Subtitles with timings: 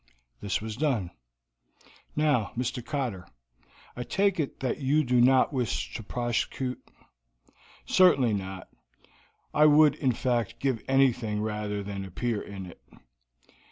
[0.39, 1.11] This was done.
[2.15, 2.83] "Now, Mr.
[2.83, 3.27] Cotter.
[3.95, 6.83] I take it that you do not wish to prosecute?"
[7.85, 8.67] "Certainly not.
[9.53, 12.81] I would, in fact, give anything rather than appear in it."